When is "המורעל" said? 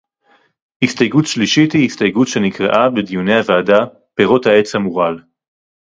4.75-5.19